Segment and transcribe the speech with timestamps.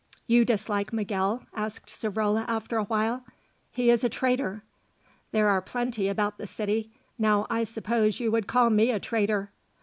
[0.25, 3.23] "You dislike Miguel?" asked Savrola after a while.
[3.69, 4.63] "He is a traitor."
[5.31, 6.89] "There are plenty about the city.
[7.19, 9.51] Now I suppose you would call me a traitor."